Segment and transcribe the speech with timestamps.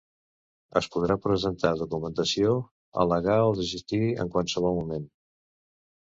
[0.79, 2.55] Es podrà presentar documentació,
[3.03, 5.05] al·legar o desistir en qualsevol moment.